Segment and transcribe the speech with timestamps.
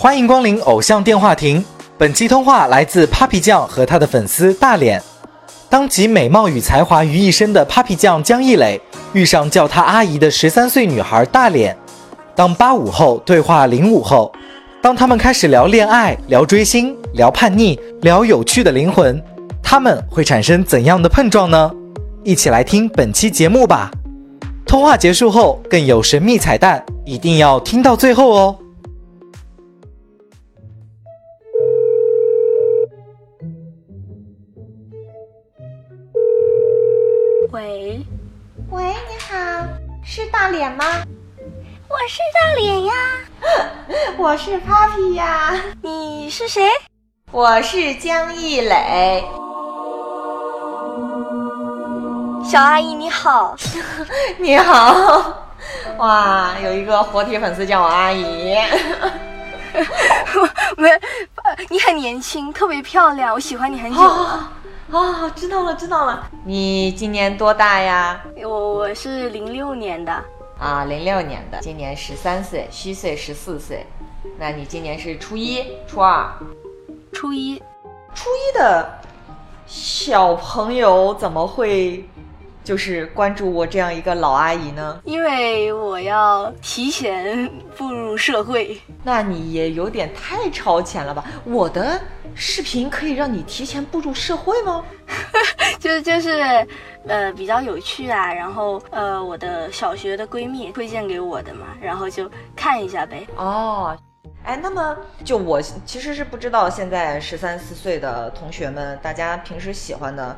[0.00, 1.62] 欢迎光临偶像电话亭。
[1.98, 5.02] 本期通话来自 Papi 酱和他的粉丝大脸。
[5.68, 8.80] 当集美貌与才华于一身的 Papi 酱江一磊
[9.12, 11.76] 遇上叫他阿姨的十三岁女孩大脸，
[12.36, 14.32] 当八五后对话零五后，
[14.80, 19.20] 当他们开始聊恋爱、聊追星、聊叛逆、聊有趣的灵魂，
[19.60, 21.68] 他们会产生怎样的碰撞呢？
[22.22, 23.90] 一起来听本期节目吧。
[24.64, 28.56] 通话结束后更有神秘彩蛋，一定要听到最后哦。
[37.58, 38.06] 喂，
[38.70, 39.66] 喂，你好，
[40.04, 40.84] 是大脸吗？
[41.88, 42.92] 我是大脸呀，
[44.16, 46.68] 我是 Papi 呀，你是谁？
[47.32, 49.24] 我是江一磊。
[52.44, 53.56] 小阿姨你好，
[54.38, 55.34] 你好，
[55.96, 58.54] 哇，有一个活体粉丝叫我阿姨。
[60.78, 60.90] 没，
[61.70, 64.06] 你很年轻，特别漂亮，我喜欢你很久了。
[64.06, 64.44] 哦，
[65.34, 66.30] 知道了，知道了。
[66.44, 68.24] 你今年多大呀？
[68.42, 70.24] 我我是零六年的。
[70.58, 73.86] 啊，零六年的，今年十三岁，虚岁十四岁。
[74.38, 76.32] 那你今年是初一、初二？
[77.12, 77.62] 初一。
[78.14, 78.98] 初一的
[79.66, 82.08] 小朋友怎么会？
[82.64, 88.78] 就是关注我这样一个老阿姨呢，因为我要提前步入社会。
[89.02, 91.24] 那你也有点太超前了吧？
[91.44, 92.00] 我的
[92.34, 94.84] 视频可以让你提前步入社会吗？
[95.80, 96.66] 就就是，
[97.06, 98.32] 呃，比较有趣啊。
[98.32, 103.26] 然后呃，我的小学的闺蜜推荐给我的嘛，然后就看一下呗。
[103.36, 103.96] 哦。
[104.44, 110.34] 哎，那么就我其实是不知道，现在十三四岁的同学们，大家平时喜欢的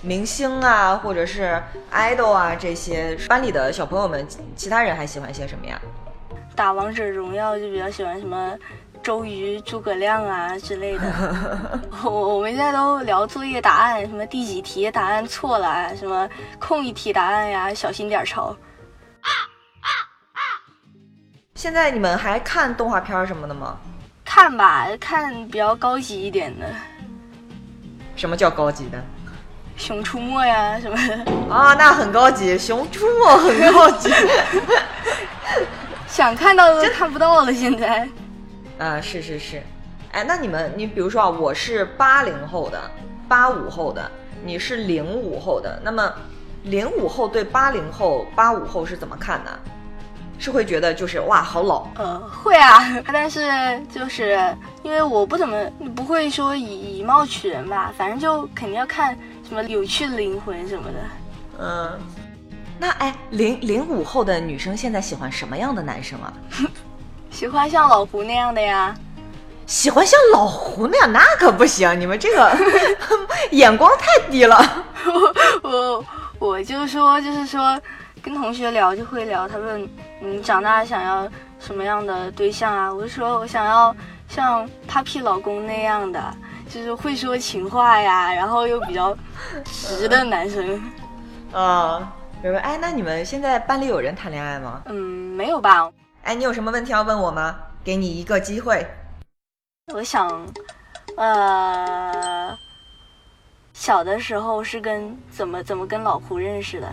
[0.00, 1.60] 明星啊，或者是
[1.92, 5.80] idol 啊，这些班里的小朋友们，其他人还喜欢些什么呀？
[6.54, 8.56] 打王者荣耀就比较喜欢什么
[9.02, 11.80] 周瑜、诸葛亮啊之类的。
[12.04, 16.28] 我我们现在都聊作业答案，什么第几题答案错了，什么
[16.60, 18.54] 空一题答案呀，小心点抄。
[21.58, 23.76] 现在你们还看动画片什么的吗？
[24.24, 26.64] 看吧，看比较高级一点的。
[28.14, 29.04] 什么叫高级的？
[29.76, 31.52] 熊出没呀什么的。
[31.52, 34.08] 啊，那很高级，熊出没很高级。
[36.06, 38.08] 想看到都看不到了，现在。
[38.78, 39.60] 啊，是是是。
[40.12, 42.80] 哎，那你们，你比如说啊，我是八零后的，
[43.26, 44.08] 八五后的，
[44.44, 46.08] 你是零五后的，那么
[46.62, 49.50] 零五后对八零后、八五后是怎么看的？
[50.38, 52.78] 是会觉得就是哇好老，呃会啊，
[53.12, 53.50] 但是
[53.92, 54.38] 就是
[54.84, 55.64] 因为我不怎么
[55.96, 60.98] 不会说以以貌取人吧，反正就肯定要看什么有趣的灵魂什么的。
[61.60, 61.98] 嗯，
[62.78, 66.32] 那哎零零五后的女生现在喜欢什么样的男生啊？
[67.30, 68.94] 喜欢像老胡那样的呀？
[69.66, 72.56] 喜欢像老胡那样那可不行，你们这个
[73.50, 74.84] 眼光太低了。
[75.62, 76.04] 我
[76.38, 77.76] 我就说就是说。
[78.22, 79.88] 跟同学聊就会聊，他问
[80.20, 82.92] 你长大想要什么样的对象啊？
[82.92, 83.94] 我就说我想要
[84.28, 86.34] 像 Papi 老公那样的，
[86.68, 89.16] 就是会说情话呀，然后又比较
[89.64, 90.82] 直的男生。
[91.52, 92.12] 啊，
[92.42, 92.58] 明白。
[92.60, 94.82] 哎，那你们现在班里有人谈恋爱吗？
[94.86, 94.94] 嗯，
[95.36, 95.90] 没有吧。
[96.22, 97.56] 哎，你有什么问题要问我吗？
[97.84, 98.86] 给你一个机会。
[99.94, 100.46] 我想，
[101.16, 102.54] 呃，
[103.72, 106.92] 小的时候是跟怎么怎么跟老胡认识的？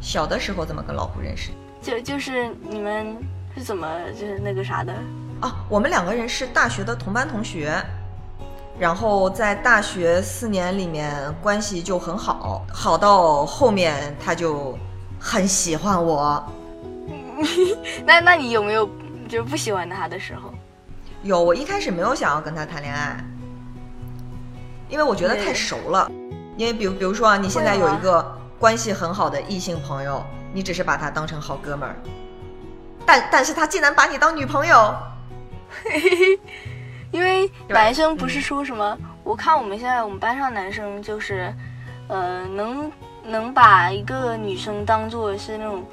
[0.00, 1.50] 小的时候怎么跟老胡认识？
[1.82, 3.16] 就就是你们
[3.54, 4.92] 是怎么就是那个啥的？
[5.42, 7.80] 哦，我们两个人是大学的同班同学，
[8.78, 14.76] 然后在大学四年里面关系就很好，好到后面他就
[15.20, 16.42] 很喜欢我。
[18.04, 18.88] 那那你有没有
[19.28, 20.52] 就是不喜欢他的时候？
[21.22, 23.16] 有，我一开始没有想要跟他谈恋爱，
[24.88, 26.10] 因为我觉得太熟了。
[26.56, 28.35] 因为比如比如说啊，你现在有一个。
[28.58, 31.94] 关系很好的异性朋友，你只是把他当成好哥们儿，
[33.04, 34.94] 但但是他竟然把你当女朋友，
[35.84, 36.40] 嘿 嘿
[37.10, 38.96] 因为男生不是说什么？
[39.22, 41.52] 我看我们现在我们班上男生就是，
[42.08, 42.90] 呃，能
[43.24, 45.84] 能把一个女生当做是那种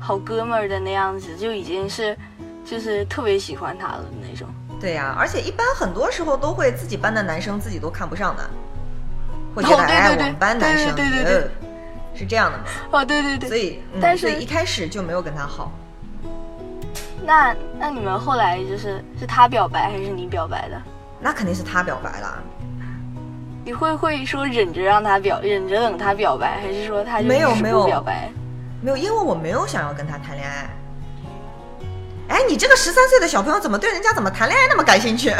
[0.00, 2.16] 好哥们儿的那样子，就已经是
[2.64, 4.48] 就是特别喜欢他了那种。
[4.80, 8.50] 对呀，而且一般很多时候都会自己班的男生自己都看不上的，
[9.54, 11.50] 会觉得哎我们班男生对对对。
[12.16, 12.64] 是这样的吗？
[12.92, 15.70] 哦，对对对，所以，但是一开始就没有跟他好。
[17.24, 20.80] 那那你们后来就是是他表白还是你表白的？
[21.20, 22.42] 那肯定是他表白了。
[23.64, 28.30] 你会会说忍着让他表，忍着等他表白，还是说他没有没有表白？
[28.80, 30.70] 没有，因为我没有想要跟他谈恋爱。
[32.28, 35.34] 哎，你这个十三岁的小朋友怎么对人家怎么谈恋爱那么感兴趣？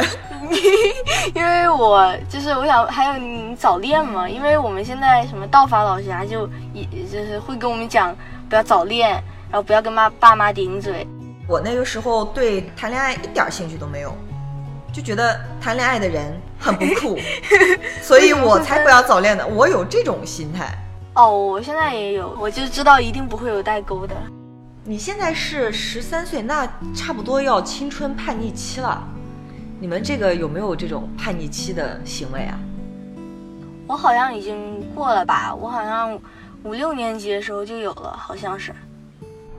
[1.35, 8.15] 因为我就是我想还有你早恋嘛，因为我们现在什么道法老师啊，就也就是会跟我们讲
[8.49, 9.11] 不要早恋，
[9.49, 11.05] 然后不要跟妈爸妈顶嘴。
[11.47, 14.13] 我那个时候对谈恋爱一点兴趣都没有，
[14.93, 17.17] 就觉得谈恋爱的人很不酷，
[18.01, 19.45] 所以我才不要早恋的。
[19.47, 20.67] 我有这种心态。
[21.13, 24.15] 哦，我现在也有，我就知道一定不会有代沟的。
[24.83, 29.03] 你现在是十三岁，那差不多要青春叛逆期了。
[29.79, 32.59] 你们这个有没有这种叛逆期的行为啊？
[33.85, 36.19] 我好像已经过了吧，我好像
[36.63, 38.73] 五六年级的时候就有了，好像是。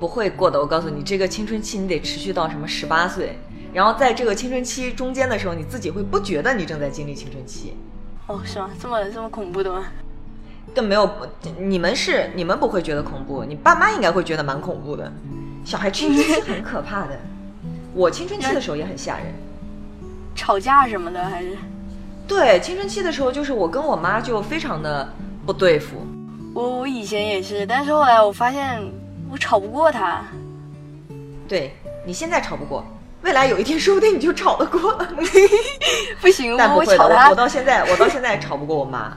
[0.01, 3.39] 不会过的，我告诉你，这个青春期你得持续到什么十八岁，
[3.73, 7.75] 然后在这个青春期中间的时候，你自己会不觉得你正在经历青春期。
[8.27, 8.71] 哦，是吗？
[8.81, 9.85] 这么这么恐怖的吗？
[10.75, 11.09] 更没有，
[11.59, 15.13] 你们是你们不会觉得恐怖，你爸妈应该会觉得蛮恐怖的。
[15.65, 17.19] 小孩青春期很可怕的，
[17.95, 19.27] 我青春期的时候也很吓人，
[20.39, 21.59] 吵架什么的还是？
[22.29, 25.13] 对，青春期的时候就是我跟我妈就非常的
[25.45, 26.07] 不对付。
[26.55, 28.81] 我我以前也是，但是后来我发现
[29.31, 30.23] 我吵不过她。
[31.49, 31.75] 对
[32.07, 32.87] 你现在吵不过，
[33.23, 34.95] 未来有一天说不定你就吵得过。
[36.21, 39.17] 不行，但不会的，我吵他我到现在我到现在吵不过我妈。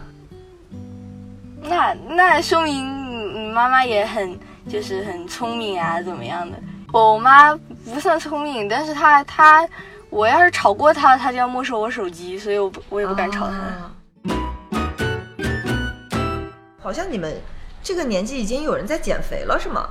[1.62, 4.38] 那那说明你妈妈也很
[4.68, 6.58] 就是很聪明啊，怎么样的？
[6.94, 9.68] 我妈不算聪明，但是她她，
[10.12, 13.56] 我要是吵过他，他就要没收我手机，所以我不我也不敢吵他。
[13.56, 13.92] 啊
[16.84, 17.34] 好像你们
[17.82, 19.90] 这个年纪已经有人在减肥了，是吗？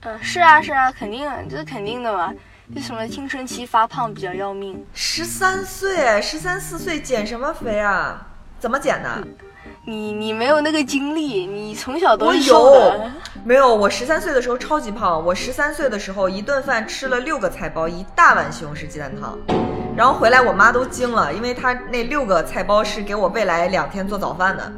[0.00, 2.32] 嗯，是啊是啊，肯定这是肯定的嘛。
[2.74, 8.26] 这什么青春期发胖比较要命，十三岁，十三四岁减什么肥啊？
[8.58, 9.26] 怎么减的？
[9.86, 13.10] 你你没有那个精力，你从小都我是瘦有的。，
[13.44, 13.74] 没有？
[13.74, 19.38] 我十三岁的时候超级胖，我十三岁的时候一顿饭吃了六个菜包，一大碗西红柿鸡蛋汤，
[19.94, 24.72] 然后回来我妈都惊了，因为她那六个菜包是给我未来两天做早饭的。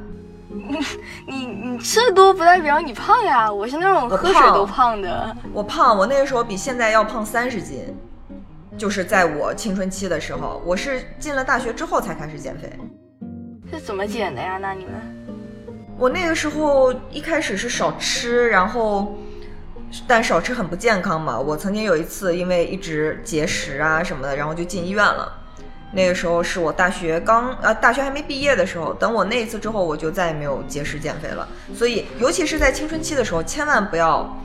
[1.28, 5.36] 你你吃的多不代表你胖呀，我是那种喝水都胖的。
[5.52, 7.84] 我胖，我那个时候比现在要胖三十斤，
[8.76, 12.72] 就是在我青春期的时候，我是进了大学之后才开始减肥。
[13.70, 14.58] 是怎么减的呀？
[14.60, 14.94] 那你们？
[15.98, 19.16] 我那个时候一开始是少吃，然后
[20.06, 21.38] 但少吃很不健康嘛。
[21.38, 25.32] 我曾经有一次因为一直节食啊什么的，然后就进医院了。
[25.92, 31.48] 那个时候是我大学刚呃大学还没毕业的时候，等我那一次之后，我就再也没有节食减肥了。
[31.74, 34.36] 所以尤其是在青春期的时候，千万不要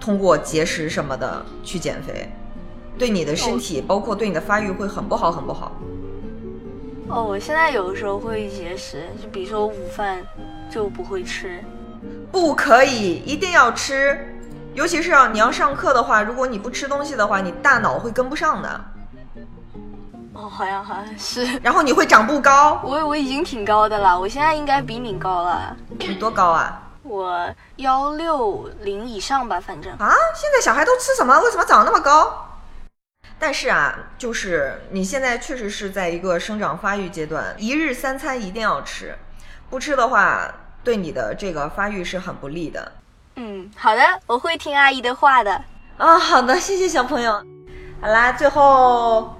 [0.00, 2.28] 通过节食什么的去减肥，
[2.98, 5.72] 对你的身体包括对你的发育会很不好很不好。
[7.08, 10.18] 哦，我现在有的时候会节食，就比如说午饭
[10.70, 11.62] 就不会吃。
[12.32, 14.34] 不可以，一定要吃。
[14.74, 18.80] 尤其是啊，你要上课的话，如果你不吃东西的话，你大脑会跟不上的，
[20.34, 21.46] 哦，好像好像是。
[21.62, 22.80] 然后你会长不高。
[22.84, 26.82] 我我已经挺高的了，我现在应该比你高了，你多高啊？
[27.04, 29.92] 我幺六零以上吧，反正。
[29.92, 31.40] 啊，现在小孩都吃什么？
[31.40, 32.45] 为什么长那么高？
[33.38, 39.14] 但是啊，就是你现在确实是在一个生长发育阶段，一日三餐一定要吃，
[39.68, 42.92] 不吃的话，对你的这个发育是很不利的。
[43.36, 45.62] 嗯，好的，我会听阿姨的话的。
[45.98, 47.44] 啊，好的，谢谢小朋友。
[48.00, 49.36] 好啦，最后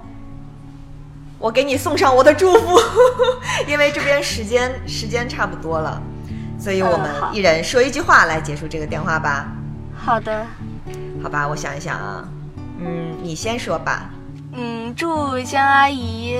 [1.39, 2.79] 我给你送上我的祝福，
[3.67, 6.01] 因为这边时间时间差不多了，
[6.59, 9.47] 所以我们一人说一句话来结束这个电话吧。
[9.97, 10.45] 好的，
[11.23, 12.27] 好吧，我想一想啊，
[12.79, 14.09] 嗯，你先说吧。
[14.53, 16.37] 嗯，祝江阿姨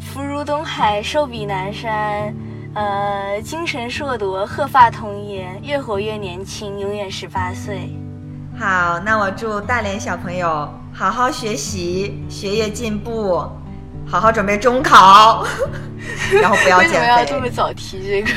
[0.00, 2.34] 福如东海，寿比南山，
[2.74, 7.90] 呃，精神硕夺，鹤发童颜，越活越年轻，永远十八岁。
[8.58, 13.44] 好，那我祝大连小朋友好好学习，学业进步，
[14.06, 15.44] 好好准备中考，
[16.40, 18.30] 然后不要为什么要，这么早提这个？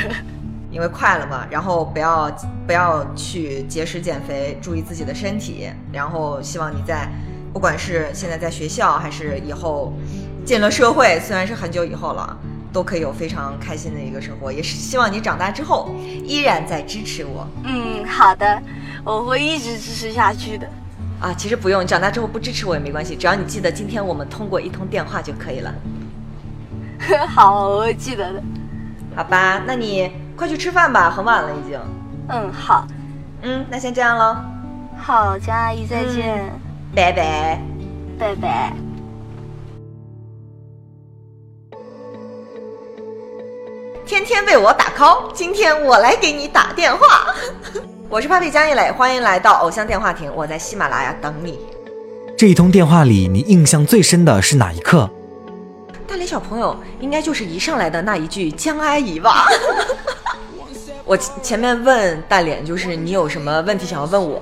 [0.71, 1.45] 因为快了嘛。
[1.49, 2.31] 然后不要
[2.65, 5.69] 不要去节食减肥，注意自己的身体。
[5.91, 7.09] 然后希望你在
[7.57, 9.91] 不管是现在在学校，还是以后
[10.45, 12.37] 进了社会，虽然是很久以后了。
[12.71, 15.89] 都可以有非常开心的一个生活，也是希望你长大之后
[16.23, 18.61] 依然在支持我嗯，好的，
[19.03, 20.69] 我会一直支持下去的。
[21.19, 21.33] 啊！
[21.35, 25.73] 其实不用，长大之后不支持我也没关系，只要你记得今天我们通过一通电话就可以了。
[27.33, 28.43] 好，我会记得的。
[29.15, 31.79] 好吧，那你快去吃饭吧，很晚了已经。
[32.29, 32.85] 嗯，好，
[33.41, 34.37] 嗯，那先这样喽，
[34.99, 36.51] 好，江阿姨再见，
[36.95, 37.61] 拜拜。
[38.17, 38.73] 拜拜。
[44.05, 47.27] 天天为我打 call，今天我来给你打电话。
[48.09, 51.59] 我是 Papi 江一磊，欢迎来到偶像电话亭，我在喜马拉雅等你。
[52.37, 55.09] 这一通电话里，你印象最深的是哪一刻？
[56.07, 59.45] 大连小朋友应该就是一上来的那一句“江阿姨”吧。
[61.03, 64.41] 我前面问大脸，就是你有什么问题想要问我？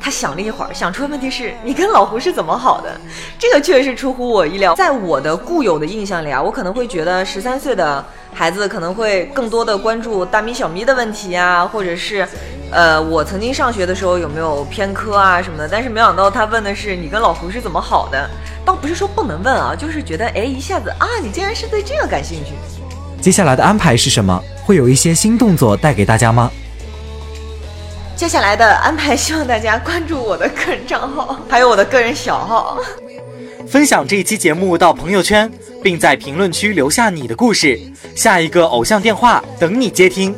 [0.00, 3.00] 他想了一会儿，想出的问题是你跟老胡是怎么好的？
[3.38, 4.74] 这个确实出乎我意料。
[4.74, 12.26] 在我的固有的印象里啊，我可能会觉得十三岁的孩子可能会更多的关注大咪小咪的问题啊，或者是，
[12.70, 15.68] 呃，我曾经上学的时候有没有偏科啊什么的。
[15.68, 18.28] 但是没想到他问的是你跟老胡是怎么好的，
[18.64, 22.52] 倒不是说不能问啊，就是觉得哎一下子啊，你竟然是对这个感兴趣。
[23.20, 24.42] 接下来的安排是什么？
[24.64, 26.50] 会有一些新动作带给大家吗？
[28.24, 32.78] 接下来的安排，希望大家关注我的个人账号， 还有我的个人小号，
[33.68, 35.52] 分享这一期节目到朋友圈，
[35.82, 37.78] 并在评论区留下你的故事，
[38.16, 40.34] 下一个偶像电话等你接听。